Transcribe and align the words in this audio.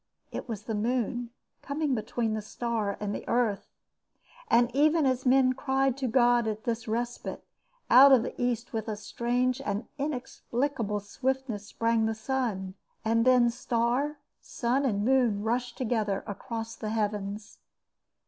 It 0.31 0.49
was 0.49 0.63
the 0.63 0.73
moon, 0.73 1.29
coming 1.61 1.93
between 1.93 2.33
the 2.33 2.41
star 2.41 2.97
and 2.99 3.13
the 3.13 3.23
earth. 3.27 3.67
And 4.47 4.75
even 4.75 5.05
as 5.05 5.27
men 5.27 5.53
cried 5.53 5.95
to 5.97 6.07
God 6.07 6.47
at 6.47 6.63
this 6.63 6.87
respite, 6.87 7.45
out 7.87 8.11
of 8.11 8.23
the 8.23 8.33
East 8.41 8.73
with 8.73 8.87
a 8.87 8.95
strange 8.97 9.61
inexplicable 9.99 11.01
swiftness 11.01 11.67
sprang 11.67 12.07
the 12.07 12.15
sun. 12.15 12.73
And 13.05 13.25
then 13.25 13.51
star, 13.51 14.17
sun 14.41 14.85
and 14.85 15.05
moon 15.05 15.43
rushed 15.43 15.77
together 15.77 16.23
across 16.25 16.75
the 16.75 16.89
heavens. 16.89 17.59